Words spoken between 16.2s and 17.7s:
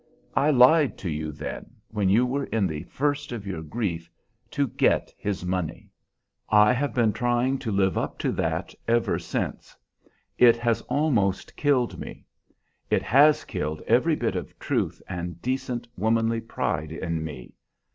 pride in me.